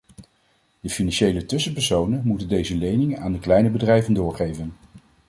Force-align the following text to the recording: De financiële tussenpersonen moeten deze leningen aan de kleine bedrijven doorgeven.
De 0.81 0.89
financiële 0.89 1.45
tussenpersonen 1.45 2.21
moeten 2.25 2.47
deze 2.47 2.77
leningen 2.77 3.19
aan 3.19 3.31
de 3.31 3.39
kleine 3.39 3.69
bedrijven 3.69 4.13
doorgeven. 4.13 4.73